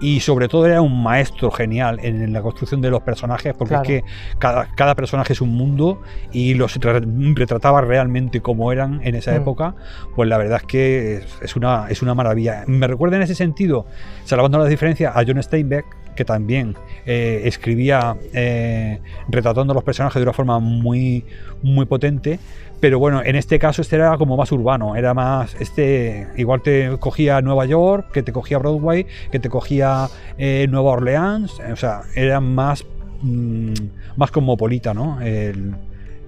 y 0.00 0.18
sobre 0.20 0.48
todo 0.48 0.66
era 0.66 0.80
un 0.80 1.02
maestro 1.04 1.52
genial 1.52 2.00
en, 2.02 2.32
la 2.32 2.42
construcción 2.42 2.80
de 2.80 2.90
los 2.90 3.02
personajes, 3.02 3.54
porque 3.56 3.74
Claro. 3.74 3.82
es 3.84 3.88
que 3.88 4.04
cada, 4.38 4.66
cada 4.74 4.94
personaje 4.96 5.32
es 5.34 5.40
un 5.40 5.50
mundo 5.56 6.02
y 6.32 6.54
los 6.54 6.74
re- 6.80 7.00
retrataba 7.34 7.80
realmente 7.80 8.40
como 8.40 8.72
eran 8.72 9.00
en 9.04 9.14
esa 9.14 9.30
Mm. 9.32 9.36
época, 9.36 9.74
pues 10.16 10.28
la 10.28 10.36
verdad 10.38 10.58
es 10.62 10.66
que 10.66 11.16
es, 11.18 11.38
es 11.42 11.54
una, 11.56 11.86
es 11.88 12.02
una 12.02 12.14
maravilla. 12.14 12.64
Me 12.66 12.88
recuerda 12.88 13.16
en 13.16 13.22
ese 13.22 13.36
sentido, 13.36 13.86
salvando 14.24 14.58
las 14.58 14.68
diferencias, 14.68 15.14
a 15.16 15.22
John 15.24 15.40
Steinbeck, 15.40 15.84
que 16.16 16.24
también 16.24 16.74
eh, 17.04 17.42
escribía 17.44 18.16
eh, 18.32 19.00
retratando 19.28 19.72
a 19.72 19.74
los 19.74 19.84
personajes 19.84 20.18
de 20.18 20.22
una 20.24 20.32
forma 20.32 20.58
muy, 20.58 21.24
muy 21.62 21.84
potente. 21.86 22.38
Pero 22.80 22.98
bueno, 22.98 23.22
en 23.24 23.36
este 23.36 23.58
caso 23.58 23.75
este 23.82 23.96
era 23.96 24.16
como 24.18 24.36
más 24.36 24.50
urbano, 24.52 24.96
era 24.96 25.14
más, 25.14 25.54
este 25.60 26.28
igual 26.36 26.62
te 26.62 26.96
cogía 26.98 27.40
Nueva 27.40 27.66
York, 27.66 28.10
que 28.12 28.22
te 28.22 28.32
cogía 28.32 28.58
Broadway, 28.58 29.06
que 29.30 29.38
te 29.38 29.48
cogía 29.48 30.08
eh, 30.38 30.66
Nueva 30.68 30.92
Orleans, 30.92 31.60
o 31.72 31.76
sea, 31.76 32.02
era 32.14 32.40
más, 32.40 32.84
mm, 33.22 33.72
más 34.16 34.30
cosmopolita, 34.30 34.94
¿no? 34.94 35.18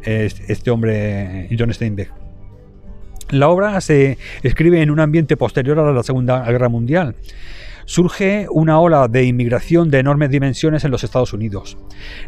Este 0.02 0.70
hombre, 0.70 1.48
John 1.58 1.72
Steinbeck. 1.72 2.12
La 3.30 3.48
obra 3.50 3.78
se 3.82 4.16
escribe 4.42 4.80
en 4.80 4.90
un 4.90 5.00
ambiente 5.00 5.36
posterior 5.36 5.78
a 5.78 5.92
la 5.92 6.02
Segunda 6.02 6.42
Guerra 6.50 6.70
Mundial. 6.70 7.14
Surge 7.88 8.46
una 8.50 8.78
ola 8.80 9.08
de 9.08 9.24
inmigración 9.24 9.90
de 9.90 10.00
enormes 10.00 10.28
dimensiones 10.28 10.84
en 10.84 10.90
los 10.90 11.04
Estados 11.04 11.32
Unidos, 11.32 11.78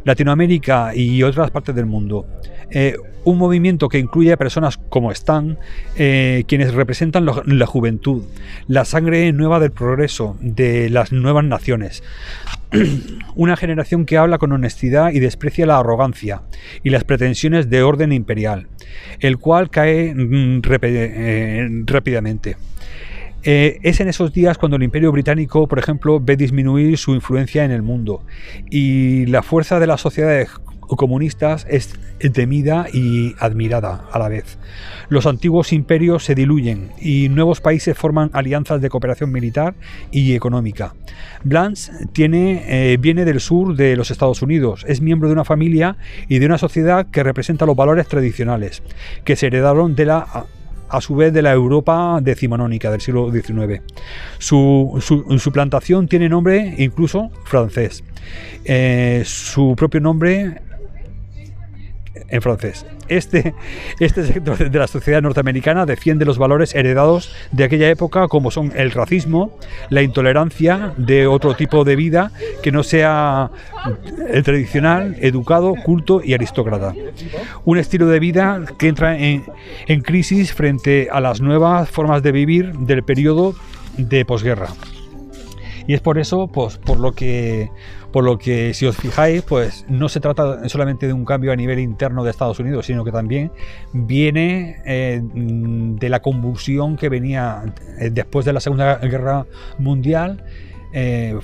Latinoamérica 0.04 0.94
y 0.94 1.22
otras 1.22 1.50
partes 1.50 1.74
del 1.74 1.84
mundo. 1.84 2.24
Eh, 2.70 2.96
un 3.24 3.36
movimiento 3.36 3.90
que 3.90 3.98
incluye 3.98 4.32
a 4.32 4.38
personas 4.38 4.78
como 4.88 5.12
Stan, 5.12 5.58
eh, 5.96 6.44
quienes 6.48 6.72
representan 6.72 7.26
la 7.26 7.66
juventud, 7.66 8.22
la 8.68 8.86
sangre 8.86 9.30
nueva 9.34 9.60
del 9.60 9.70
progreso, 9.70 10.38
de 10.40 10.88
las 10.88 11.12
nuevas 11.12 11.44
naciones. 11.44 12.02
Una 13.34 13.58
generación 13.58 14.06
que 14.06 14.16
habla 14.16 14.38
con 14.38 14.52
honestidad 14.52 15.12
y 15.12 15.20
desprecia 15.20 15.66
la 15.66 15.78
arrogancia 15.78 16.40
y 16.82 16.88
las 16.88 17.04
pretensiones 17.04 17.68
de 17.68 17.82
orden 17.82 18.12
imperial, 18.12 18.68
el 19.18 19.36
cual 19.36 19.68
cae 19.68 20.14
mm, 20.14 20.62
eh, 20.70 21.68
rápidamente. 21.84 22.56
Eh, 23.42 23.78
es 23.82 24.00
en 24.00 24.08
esos 24.08 24.32
días 24.32 24.58
cuando 24.58 24.76
el 24.76 24.82
Imperio 24.82 25.12
Británico, 25.12 25.66
por 25.66 25.78
ejemplo, 25.78 26.20
ve 26.20 26.36
disminuir 26.36 26.98
su 26.98 27.14
influencia 27.14 27.64
en 27.64 27.70
el 27.70 27.82
mundo 27.82 28.22
y 28.70 29.26
la 29.26 29.42
fuerza 29.42 29.80
de 29.80 29.86
las 29.86 30.00
sociedades 30.00 30.50
comunistas 30.96 31.66
es 31.68 31.94
temida 32.32 32.86
y 32.92 33.34
admirada 33.38 34.04
a 34.12 34.18
la 34.18 34.28
vez. 34.28 34.58
Los 35.08 35.26
antiguos 35.26 35.72
imperios 35.72 36.24
se 36.24 36.34
diluyen 36.34 36.90
y 37.00 37.28
nuevos 37.28 37.60
países 37.60 37.96
forman 37.96 38.30
alianzas 38.32 38.80
de 38.80 38.90
cooperación 38.90 39.32
militar 39.32 39.74
y 40.10 40.34
económica. 40.34 40.94
Blanche 41.44 41.92
eh, 42.14 42.96
viene 43.00 43.24
del 43.24 43.40
sur 43.40 43.76
de 43.76 43.96
los 43.96 44.10
Estados 44.10 44.42
Unidos, 44.42 44.84
es 44.88 45.00
miembro 45.00 45.28
de 45.28 45.34
una 45.34 45.44
familia 45.44 45.96
y 46.28 46.38
de 46.38 46.46
una 46.46 46.58
sociedad 46.58 47.06
que 47.10 47.22
representa 47.22 47.66
los 47.66 47.76
valores 47.76 48.08
tradicionales, 48.08 48.82
que 49.24 49.36
se 49.36 49.46
heredaron 49.46 49.94
de 49.94 50.06
la 50.06 50.46
a 50.90 51.00
su 51.00 51.14
vez 51.14 51.32
de 51.32 51.42
la 51.42 51.52
Europa 51.52 52.18
decimonónica 52.22 52.90
del 52.90 53.00
siglo 53.00 53.30
XIX. 53.30 53.82
Su, 54.38 54.98
su- 55.00 55.52
plantación 55.52 56.08
tiene 56.08 56.28
nombre 56.28 56.74
incluso 56.78 57.30
francés. 57.44 58.02
Eh, 58.64 59.22
su 59.24 59.74
propio 59.76 60.00
nombre 60.00 60.62
en 62.14 62.42
francés. 62.42 62.86
Este, 63.08 63.54
este 64.00 64.24
sector 64.26 64.70
de 64.70 64.78
la 64.78 64.86
sociedad 64.86 65.22
norteamericana 65.22 65.86
defiende 65.86 66.24
los 66.24 66.38
valores 66.38 66.74
heredados 66.74 67.34
de 67.52 67.64
aquella 67.64 67.88
época 67.88 68.28
como 68.28 68.50
son 68.50 68.72
el 68.76 68.90
racismo, 68.90 69.56
la 69.90 70.02
intolerancia 70.02 70.92
de 70.96 71.26
otro 71.26 71.54
tipo 71.54 71.84
de 71.84 71.96
vida 71.96 72.32
que 72.62 72.72
no 72.72 72.82
sea 72.82 73.50
el 74.28 74.42
tradicional, 74.42 75.16
educado, 75.20 75.74
culto 75.84 76.20
y 76.24 76.34
aristócrata. 76.34 76.94
Un 77.64 77.78
estilo 77.78 78.06
de 78.06 78.20
vida 78.20 78.62
que 78.78 78.88
entra 78.88 79.18
en, 79.18 79.44
en 79.86 80.00
crisis 80.02 80.52
frente 80.52 81.08
a 81.10 81.20
las 81.20 81.40
nuevas 81.40 81.90
formas 81.90 82.22
de 82.22 82.32
vivir 82.32 82.72
del 82.72 83.02
periodo 83.02 83.54
de 83.96 84.24
posguerra. 84.24 84.68
Y 85.86 85.94
es 85.94 86.00
por 86.00 86.18
eso, 86.18 86.46
pues, 86.46 86.78
por 86.78 87.00
lo 87.00 87.12
que, 87.12 87.70
por 88.12 88.24
lo 88.24 88.38
que, 88.38 88.74
si 88.74 88.86
os 88.86 88.96
fijáis, 88.96 89.42
pues 89.42 89.84
no 89.88 90.08
se 90.08 90.20
trata 90.20 90.68
solamente 90.68 91.06
de 91.06 91.12
un 91.12 91.24
cambio 91.24 91.52
a 91.52 91.56
nivel 91.56 91.78
interno 91.78 92.24
de 92.24 92.30
Estados 92.30 92.58
Unidos, 92.58 92.86
sino 92.86 93.04
que 93.04 93.12
también 93.12 93.52
viene 93.92 94.80
eh, 94.84 95.20
de 95.22 96.08
la 96.08 96.20
convulsión 96.20 96.96
que 96.96 97.08
venía 97.08 97.74
eh, 97.98 98.10
después 98.10 98.44
de 98.44 98.52
la 98.52 98.60
Segunda 98.60 98.96
Guerra 98.96 99.46
Mundial. 99.78 100.44
eh, 100.92 101.38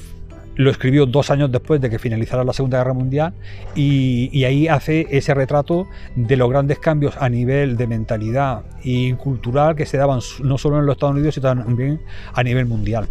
lo 0.56 0.70
escribió 0.70 1.06
dos 1.06 1.30
años 1.30 1.52
después 1.52 1.80
de 1.80 1.90
que 1.90 1.99
finalizara 1.99 2.42
la 2.42 2.52
Segunda 2.52 2.78
Guerra 2.78 2.94
Mundial 2.94 3.35
y, 3.75 4.44
ahí 4.44 4.68
hace 4.68 5.06
ese 5.11 5.35
retrato 5.35 5.87
de 6.14 6.37
los 6.37 6.49
grandes 6.49 6.78
cambios 6.78 7.14
a 7.18 7.28
nivel 7.28 7.76
de 7.76 7.87
mentalidad 7.87 8.62
y 8.82 9.12
cultural 9.14 9.76
que 9.76 9.87
se 9.87 9.99
daban 9.99 10.20
no 10.42 10.58
solo 10.58 10.78
en 10.78 10.87
los 10.87 10.94
Estados 10.94 11.14
Unidos, 11.14 11.35
sino 11.35 11.54
también 11.54 12.00
a 12.32 12.42
nivel 12.42 12.66
mundial. 12.66 13.06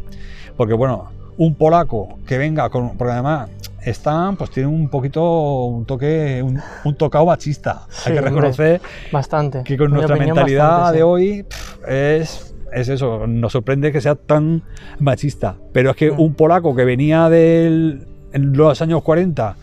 Porque 0.58 0.74
bueno, 0.74 1.12
un 1.38 1.56
polaco 1.56 2.20
que 2.28 2.38
venga 2.38 2.70
con, 2.70 2.98
porque 2.98 3.14
además 3.14 3.50
están, 3.84 4.36
pues 4.36 4.50
tiene 4.50 4.68
un 4.68 4.90
poquito 4.90 5.66
un 5.66 5.86
toque, 5.86 6.42
un, 6.44 6.60
un 6.84 6.96
tocado 6.96 7.26
machista. 7.28 7.84
Sí, 7.90 8.10
Hay 8.10 8.16
que 8.16 8.22
reconocer 8.22 8.82
Bastante. 9.12 9.64
que 9.64 9.78
con 9.78 9.92
mi 9.92 9.96
nuestra 9.98 10.16
mentalidad 10.16 10.70
bastante, 10.70 10.92
sí. 10.94 10.98
de 10.98 11.04
hoy 11.04 11.46
es, 11.88 12.56
es 12.74 12.90
eso, 12.90 13.28
nos 13.28 13.52
sorprende 13.52 13.92
que 13.92 14.02
sea 14.02 14.16
tan 14.16 14.64
machista. 15.00 15.56
Pero 15.72 15.92
es 15.92 15.96
que 15.96 16.12
Mm. 16.12 16.20
un 16.20 16.34
polaco 16.34 16.76
que 16.76 16.84
venía 16.86 17.28
en 17.32 18.08
los 18.34 18.82
años 18.82 19.02
40, 19.04 19.56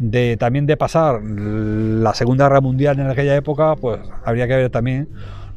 de, 0.00 0.36
también 0.36 0.66
de 0.66 0.76
pasar 0.76 1.20
la 1.22 2.14
Segunda 2.14 2.44
Guerra 2.46 2.60
Mundial 2.60 2.98
en 3.00 3.08
aquella 3.10 3.34
época, 3.36 3.74
pues 3.76 4.00
habría 4.24 4.46
que 4.46 4.54
ver 4.56 4.70
también 4.70 5.08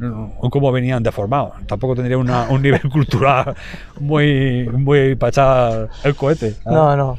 mm, 0.01 0.50
cómo 0.50 0.72
venían 0.72 1.03
deformados. 1.03 1.51
Tampoco 1.67 1.96
tendría 1.96 2.17
una- 2.17 2.43
un 2.50 2.62
nivel 2.62 2.81
cultural 2.91 3.55
muy, 4.00 4.67
muy 4.70 5.15
para 5.15 5.29
echar 5.29 5.89
el 6.03 6.15
cohete. 6.15 6.55
No, 6.65 6.96
no. 6.98 7.17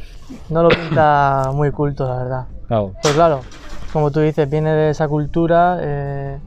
No 0.49 0.63
lo 0.63 0.69
pinta 0.71 1.51
muy 1.55 1.71
culto, 1.71 2.07
la 2.09 2.17
verdad. 2.17 2.47
Claro. 2.69 2.93
Pues 3.03 3.15
claro, 3.15 3.41
como 3.93 4.11
tú 4.11 4.21
dices, 4.21 4.49
viene 4.49 4.71
de 4.73 4.91
esa 4.91 5.07
cultura, 5.09 5.79
eh, 5.81 6.39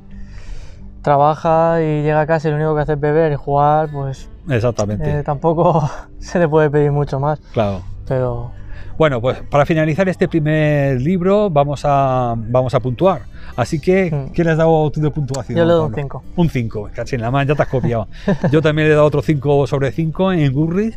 trabaja 1.01 1.82
y 1.82 2.01
llega 2.04 2.22
a 2.22 2.27
casa 2.27 2.48
y 2.48 2.51
lo 2.51 2.58
único 2.58 2.75
que 2.75 2.82
hace 2.82 2.94
es 2.94 3.00
beber 3.00 3.32
y 3.32 3.36
jugar, 3.36 3.89
pues 3.92 4.30
Exactamente. 4.50 5.20
eh, 5.20 5.24
tampoco 5.24 5.88
se 6.20 6.39
le 6.39 6.48
puede 6.48 6.70
pedir 6.70 6.92
mucho 6.92 7.20
más. 7.20 7.39
claro. 7.54 7.82
Pero 8.08 8.51
Bueno, 8.98 9.20
pues 9.22 9.38
para 9.50 9.65
finalizar 9.65 10.08
este 10.10 10.27
primer 10.27 11.01
libro 11.01 11.50
vamos 11.50 11.82
a, 11.84 12.34
vamos 12.38 12.74
a 12.74 12.79
puntuar. 12.79 13.24
Así 13.55 13.79
que, 13.79 14.12
Mm. 14.12 14.32
¿qué 14.34 14.44
le 14.44 14.51
has 14.51 14.58
dado 14.58 14.89
tú 14.91 15.01
de 15.01 15.12
puntuación? 15.12 15.58
yo 15.58 15.65
le 15.65 15.72
doy 15.74 15.82
un 15.86 15.91
Pablo? 15.91 16.01
5. 16.03 16.24
Un 16.38 16.50
5, 16.50 16.89
casi 16.94 17.15
en 17.15 17.22
la 17.22 17.32
mano, 17.32 17.48
ya 17.50 17.55
te 17.55 17.62
has 17.63 17.70
copiado. 17.70 18.08
Yo 18.51 18.62
también 18.62 18.88
le 18.88 18.94
he 18.94 18.96
dado 18.96 19.08
otro 19.08 19.22
5 19.22 19.67
sobre 19.67 19.91
5 19.91 20.34
en 20.34 20.53
Goodreads. 20.53 20.96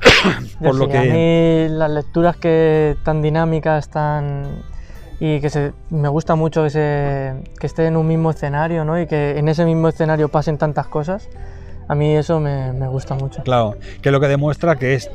por 0.62 0.74
lo 0.74 0.84
A 0.84 0.88
que. 0.88 1.00
mí 1.68 1.74
las 1.74 1.90
lecturas 1.90 2.36
que 2.36 2.96
tan 3.04 3.22
dinámicas, 3.22 3.88
tan 3.88 4.62
y 5.20 5.40
que 5.40 5.50
se, 5.50 5.72
me 5.90 6.08
gusta 6.08 6.34
mucho 6.34 6.64
que, 6.64 6.70
se, 6.70 7.32
que 7.60 7.66
esté 7.66 7.86
en 7.86 7.96
un 7.96 8.08
mismo 8.08 8.30
escenario, 8.30 8.84
¿no? 8.84 9.00
Y 9.00 9.06
que 9.06 9.38
en 9.38 9.48
ese 9.48 9.64
mismo 9.64 9.88
escenario 9.88 10.28
pasen 10.28 10.58
tantas 10.58 10.88
cosas. 10.88 11.28
A 11.88 11.94
mí 11.94 12.16
eso 12.16 12.40
me, 12.40 12.72
me 12.72 12.88
gusta 12.88 13.14
mucho. 13.14 13.42
Claro, 13.42 13.76
que 14.00 14.10
lo 14.10 14.18
que 14.20 14.26
demuestra 14.28 14.76
que 14.76 14.94
es 14.94 15.10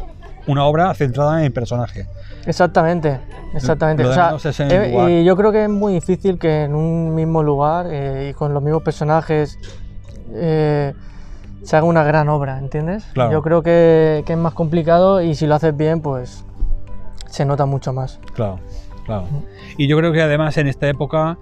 una 0.47 0.65
obra 0.65 0.93
centrada 0.93 1.43
en 1.43 1.53
personaje. 1.53 2.07
Exactamente, 2.45 3.19
exactamente. 3.53 4.03
Lo 4.03 4.09
O 4.09 4.13
sea, 4.13 4.27
demás 4.27 4.45
es 4.45 4.59
en 4.61 4.71
el 4.71 4.83
eh, 4.83 5.21
y 5.21 5.25
yo 5.25 5.35
creo 5.35 5.51
que 5.51 5.63
es 5.63 5.69
muy 5.69 5.93
difícil 5.93 6.39
que 6.39 6.63
en 6.63 6.75
un 6.75 7.13
mismo 7.13 7.43
lugar 7.43 7.87
eh, 7.89 8.29
y 8.31 8.33
con 8.33 8.53
los 8.53 8.63
mismos 8.63 8.83
personajes 8.83 9.59
eh, 10.33 10.93
se 11.63 11.75
haga 11.75 11.85
una 11.85 12.03
gran 12.03 12.29
obra, 12.29 12.57
¿entiendes? 12.59 13.05
Claro. 13.13 13.31
Yo 13.31 13.41
creo 13.41 13.61
que, 13.61 14.23
que 14.25 14.33
es 14.33 14.39
más 14.39 14.53
complicado 14.53 15.21
y 15.21 15.35
si 15.35 15.45
lo 15.45 15.55
haces 15.55 15.75
bien, 15.75 16.01
pues 16.01 16.45
se 17.29 17.45
nota 17.45 17.65
mucho 17.65 17.91
más. 17.91 18.19
Claro, 18.33 18.59
claro. 19.07 19.25
Y 19.77 19.87
yo 19.87 19.97
creo 19.97 20.11
que 20.13 20.21
además 20.21 20.55
en 20.57 20.67
esta 20.67 20.87
época, 20.87 21.39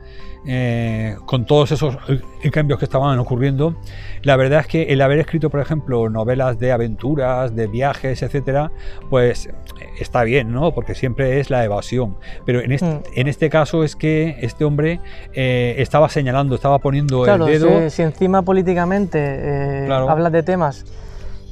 eh, 0.47 1.17
con 1.25 1.45
todos 1.45 1.71
esos 1.71 1.97
eh, 2.07 2.51
cambios 2.51 2.79
que 2.79 2.85
estaban 2.85 3.17
ocurriendo, 3.19 3.75
la 4.21 4.35
verdad 4.37 4.59
es 4.61 4.67
que 4.67 4.83
el 4.93 5.01
haber 5.01 5.19
escrito, 5.19 5.49
por 5.49 5.59
ejemplo, 5.59 6.07
novelas 6.09 6.57
de 6.59 6.71
aventuras, 6.71 7.55
de 7.55 7.65
viajes, 7.67 8.21
etcétera, 8.21 8.71
pues 9.09 9.47
eh, 9.47 9.51
está 9.99 10.23
bien, 10.23 10.51
¿no? 10.53 10.71
Porque 10.73 10.93
siempre 10.95 11.39
es 11.39 11.49
la 11.49 11.63
evasión. 11.65 12.15
Pero 12.45 12.61
en 12.61 12.71
este, 12.71 12.85
Mm. 12.87 13.01
en 13.15 13.27
este 13.27 13.49
caso 13.49 13.83
es 13.83 13.95
que 13.95 14.37
este 14.41 14.63
hombre 14.63 14.99
eh, 15.33 15.75
estaba 15.79 16.07
señalando, 16.09 16.53
estaba 16.55 16.77
poniendo 16.79 17.23
Claro, 17.23 17.47
el 17.47 17.59
dedo. 17.59 17.89
si, 17.89 17.95
si 17.97 18.01
encima 18.03 18.43
políticamente 18.43 19.19
eh, 19.21 19.83
Claro. 19.87 20.09
hablas 20.09 20.31
de 20.31 20.43
temas 20.43 20.85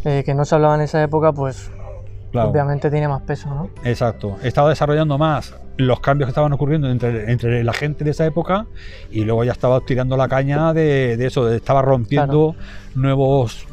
que 0.04 0.34
no 0.36 0.44
se 0.44 0.54
hablaban 0.54 0.82
en 0.82 0.84
esa 0.86 1.02
época, 1.02 1.32
pues 1.32 1.72
Claro. 2.34 2.50
obviamente 2.50 2.90
tiene 2.92 3.08
más 3.08 3.22
peso, 3.22 3.48
¿no? 3.50 3.70
Exacto. 3.86 4.38
Estaba 4.44 4.68
desarrollando 4.70 5.18
más 5.18 5.56
los 5.78 6.00
cambios 6.02 6.28
que 6.28 6.32
estaban 6.32 6.52
ocurriendo 6.52 6.90
entre, 6.90 7.32
entre 7.32 7.64
la 7.64 7.74
gente 7.74 8.04
de 8.04 8.12
esa 8.12 8.26
época 8.26 8.66
y 9.12 9.24
luego 9.24 9.44
ya 9.46 9.52
estaba 9.54 9.80
tirando 9.82 10.18
la 10.18 10.28
caña 10.28 10.74
de, 10.74 11.16
de 11.16 11.26
eso, 11.28 11.46
de- 11.46 11.58
estaba 11.58 11.82
rompiendo 11.82 12.56
nuevos... 12.96 13.66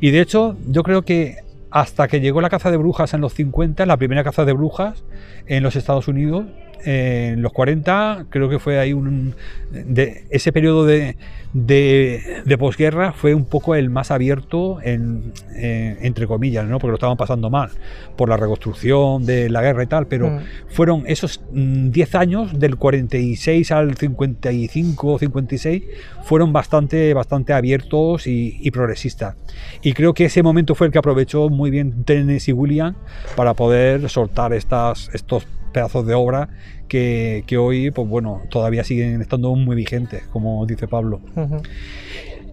Y 0.00 0.10
de 0.10 0.20
hecho, 0.20 0.56
yo 0.68 0.82
creo 0.82 1.02
que 1.02 1.36
hasta 1.70 2.08
que 2.08 2.20
llegó 2.20 2.40
la 2.40 2.48
caza 2.48 2.70
de 2.70 2.76
brujas 2.78 3.12
en 3.14 3.20
los 3.20 3.34
50, 3.34 3.84
la 3.86 3.96
primera 3.96 4.24
caza 4.24 4.44
de 4.44 4.52
brujas 4.52 5.04
en 5.46 5.62
los 5.62 5.76
Estados 5.76 6.08
Unidos, 6.08 6.44
eh, 6.84 7.30
en 7.34 7.42
los 7.42 7.52
40, 7.52 8.26
creo 8.30 8.48
que 8.48 8.58
fue 8.58 8.78
ahí 8.78 8.92
un... 8.92 9.34
De, 9.70 10.24
ese 10.30 10.52
periodo 10.52 10.86
de, 10.86 11.16
de, 11.52 12.42
de 12.44 12.58
posguerra 12.58 13.12
fue 13.12 13.34
un 13.34 13.44
poco 13.44 13.74
el 13.74 13.90
más 13.90 14.10
abierto, 14.10 14.78
en, 14.82 15.32
eh, 15.56 15.98
entre 16.00 16.26
comillas, 16.26 16.66
¿no? 16.66 16.78
porque 16.78 16.92
lo 16.92 16.94
estaban 16.94 17.16
pasando 17.16 17.50
mal 17.50 17.70
por 18.16 18.28
la 18.28 18.36
reconstrucción 18.36 19.26
de 19.26 19.50
la 19.50 19.60
guerra 19.62 19.82
y 19.82 19.86
tal, 19.86 20.06
pero 20.06 20.28
Mm. 20.28 20.38
fueron 20.68 21.04
esos 21.06 21.40
mm, 21.52 21.90
10 21.90 22.14
años, 22.14 22.58
del 22.58 22.76
46 22.76 23.70
al 23.72 23.96
55 23.96 25.12
o 25.12 25.18
56, 25.18 25.82
fueron 26.24 26.52
bastante, 26.52 27.14
bastante 27.14 27.52
abiertos 27.52 28.26
y, 28.26 28.58
y 28.60 28.70
progresistas. 28.70 29.36
Y 29.82 29.92
creo 29.92 30.14
que 30.14 30.26
ese 30.26 30.42
momento 30.42 30.74
fue 30.74 30.88
el 30.88 30.92
que 30.92 30.98
aprovechó 30.98 31.48
muy 31.48 31.70
bien 31.70 32.04
Tennessee 32.04 32.52
Williams 32.52 32.96
para 33.36 33.54
poder 33.54 34.08
soltar 34.08 34.52
estas, 34.52 35.10
estos 35.12 35.46
pedazos 35.72 36.06
de 36.06 36.14
obra 36.14 36.48
que, 36.88 37.44
que 37.46 37.56
hoy, 37.58 37.90
pues 37.90 38.08
bueno, 38.08 38.42
todavía 38.50 38.84
siguen 38.84 39.20
estando 39.20 39.54
muy 39.54 39.76
vigentes, 39.76 40.24
como 40.32 40.64
dice 40.66 40.88
Pablo. 40.88 41.20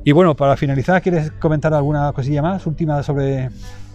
Y 0.03 0.11
bueno, 0.11 0.35
para 0.35 0.55
finalizar, 0.57 1.01
¿quieres 1.01 1.31
comentar 1.39 1.73
alguna 1.73 2.11
cosilla 2.13 2.41
más 2.41 2.65
última 2.67 3.01
sobre 3.03 3.49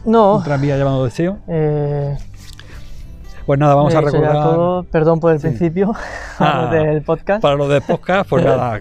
No, 0.04 0.36
un 0.36 0.42
tranvía 0.44 0.76
llamado 0.76 1.04
Deseo? 1.04 1.38
eh, 1.46 2.16
Pues 3.46 3.58
nada, 3.60 3.74
vamos 3.74 3.94
a 3.94 4.00
recordar... 4.00 4.32
todo. 4.32 4.82
Perdón 4.84 5.20
por 5.20 5.32
el 5.32 5.40
Sí. 5.40 5.48
principio 5.48 5.92
Ah. 6.38 6.68
del 6.72 7.02
podcast. 7.02 7.42
Para 7.42 7.54
los 7.56 7.68
de 7.68 7.80
podcast, 7.80 8.28
pues 8.28 8.44
nada, 8.44 8.80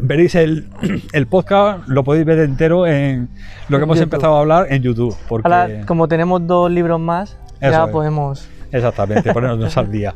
veréis 0.00 0.34
el, 0.34 0.68
el 1.12 1.26
podcast, 1.26 1.86
lo 1.86 2.02
podéis 2.04 2.24
ver 2.24 2.38
entero 2.40 2.86
en 2.86 3.28
lo 3.68 3.78
que 3.78 3.84
hemos 3.84 3.98
YouTube. 3.98 4.14
empezado 4.14 4.36
a 4.36 4.40
hablar 4.40 4.66
en 4.70 4.82
YouTube. 4.82 5.14
Porque, 5.28 5.46
Ahora, 5.46 5.84
como 5.86 6.08
tenemos 6.08 6.46
dos 6.46 6.70
libros 6.70 6.98
más, 6.98 7.36
Eso 7.60 7.70
ya 7.70 7.84
es. 7.84 7.90
podemos. 7.90 8.48
Exactamente, 8.72 9.32
ponernos 9.32 9.76
al 9.76 9.90
día. 9.92 10.14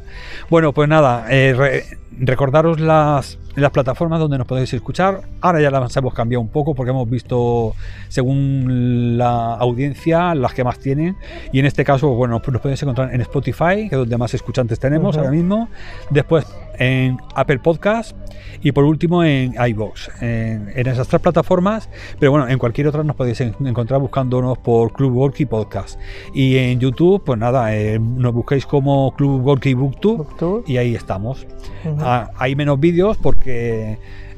Bueno, 0.50 0.72
pues 0.72 0.88
nada, 0.88 1.26
eh, 1.30 1.54
re- 1.56 1.84
recordaros 2.18 2.80
las, 2.80 3.38
las 3.56 3.70
plataformas 3.70 4.20
donde 4.20 4.38
nos 4.38 4.46
podéis 4.46 4.72
escuchar. 4.74 5.22
Ahora 5.40 5.60
ya 5.60 5.70
las 5.70 5.96
hemos 5.96 6.14
cambiado 6.14 6.40
un 6.42 6.48
poco 6.48 6.74
porque 6.74 6.90
hemos 6.90 7.08
visto, 7.08 7.74
según 8.08 9.16
la 9.18 9.54
audiencia, 9.54 10.34
las 10.34 10.52
que 10.54 10.64
más 10.64 10.78
tienen. 10.78 11.16
Y 11.52 11.58
en 11.58 11.66
este 11.66 11.84
caso, 11.84 12.08
bueno, 12.10 12.40
pues 12.40 12.52
nos 12.52 12.62
podéis 12.62 12.82
encontrar 12.82 13.14
en 13.14 13.20
Spotify, 13.22 13.88
que 13.88 13.94
es 13.94 13.98
donde 13.98 14.16
más 14.16 14.34
escuchantes 14.34 14.78
tenemos 14.78 15.16
Ujú. 15.16 15.24
ahora 15.24 15.30
mismo. 15.36 15.68
Después 16.10 16.46
en 16.78 17.16
Apple 17.34 17.58
Podcast. 17.60 18.16
Y 18.62 18.72
por 18.72 18.84
último 18.84 19.22
en 19.22 19.54
iBox. 19.68 20.10
En, 20.22 20.70
en 20.74 20.86
esas 20.86 21.06
tres 21.08 21.20
plataformas. 21.20 21.88
Pero 22.18 22.32
bueno, 22.32 22.48
en 22.48 22.58
cualquier 22.58 22.88
otra 22.88 23.02
nos 23.04 23.14
podéis 23.16 23.40
en- 23.40 23.54
encontrar 23.64 24.00
buscándonos 24.00 24.58
por 24.58 24.92
Club 24.92 25.12
Gorky 25.14 25.44
Podcast. 25.46 25.98
Y 26.34 26.56
en 26.56 26.80
YouTube, 26.80 27.22
pues 27.24 27.38
nada, 27.38 27.74
eh, 27.76 27.98
nos 27.98 28.32
busquéis 28.32 28.66
como 28.66 29.14
Club 29.14 29.42
Gorky 29.42 29.74
Booktube 29.74 30.16
Booktube. 30.18 30.64
y 30.66 30.78
ahí 30.78 30.94
estamos. 30.94 31.46
Ujú. 31.84 31.96
Ah, 32.00 32.30
hay 32.36 32.56
menos 32.56 32.80
vídeos 32.80 33.16
porque 33.18 33.45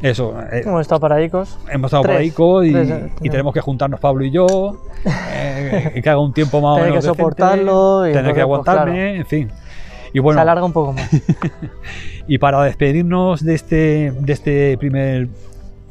eso, 0.03 0.35
eh, 0.53 0.63
Hemos 0.65 0.83
estado 0.83 1.01
paraicos. 1.01 1.59
hemos 1.71 1.89
estado 1.89 2.05
tres, 2.05 2.27
y, 2.27 2.73
tres, 2.73 3.03
y 3.21 3.31
tenemos 3.31 3.53
que 3.53 3.61
juntarnos 3.61 3.99
Pablo 4.01 4.25
y 4.25 4.31
yo, 4.31 4.81
eh, 5.05 5.93
y 5.95 6.03
que 6.03 6.11
haga 6.11 6.21
un 6.21 6.33
tiempo 6.33 6.61
más 6.61 6.73
o 6.73 6.77
Tener 6.77 6.91
menos 6.91 7.05
que 7.05 7.09
decente, 7.09 7.19
soportarlo 7.23 8.09
y 8.09 8.13
tener 8.13 8.27
que 8.27 8.33
pues, 8.35 8.43
aguantarme, 8.43 9.17
en 9.17 9.27
fin. 9.27 9.51
Y 10.11 10.13
Se 10.13 10.21
bueno, 10.21 10.41
alarga 10.41 10.65
un 10.65 10.73
poco 10.73 10.93
más. 10.95 11.09
y 12.29 12.39
para 12.39 12.63
despedirnos 12.63 13.45
de 13.45 13.55
este, 13.55 14.13
de 14.19 14.33
este 14.33 14.79
primer 14.79 15.29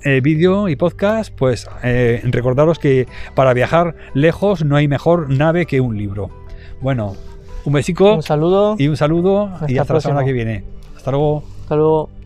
eh, 0.03 0.21
vídeo 0.21 0.69
y 0.69 0.75
podcast, 0.75 1.33
pues 1.35 1.67
eh, 1.83 2.21
recordaros 2.23 2.79
que 2.79 3.07
para 3.35 3.53
viajar 3.53 3.95
lejos 4.13 4.63
no 4.63 4.75
hay 4.75 4.87
mejor 4.87 5.29
nave 5.29 5.65
que 5.65 5.81
un 5.81 5.97
libro. 5.97 6.29
Bueno, 6.81 7.15
un 7.65 7.73
besico 7.73 8.13
Un 8.13 8.23
saludo. 8.23 8.75
y 8.77 8.87
un 8.87 8.95
saludo 8.95 9.49
y 9.67 9.73
Hasta 9.77 9.81
hasta 9.81 9.93
la 9.95 10.01
semana 10.01 10.25
que 10.25 10.33
viene. 10.33 10.63
Hasta 10.95 11.11
luego. 11.11 11.43
Hasta 11.63 11.75
luego. 11.75 12.16